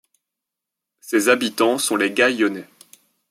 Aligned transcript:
Ses 0.99 1.29
habitants 1.29 1.77
sont 1.77 1.95
les 1.95 2.09
Gaillonnais. 2.11 2.67